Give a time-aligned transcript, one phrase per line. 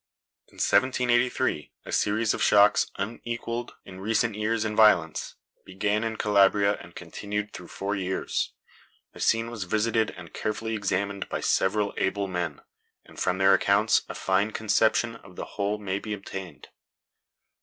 [0.47, 6.73] In 1783, a series of shocks, unequalled in recent years in violence, began in Calabria
[6.81, 8.53] and continued through four years.
[9.13, 12.61] The scene was visited and carefully examined by several able men,
[13.05, 16.69] and from their accounts a fine conception of the whole may be obtained.